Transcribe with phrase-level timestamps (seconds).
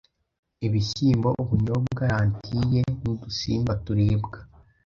[0.65, 4.37] ibishyimbo, ubunyobwa, rantiye, n’udusimba turibwa